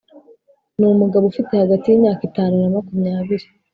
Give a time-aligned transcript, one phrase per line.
[0.77, 3.45] Ni umugabo ufite hagati y’imyaka itanu na makumyabiri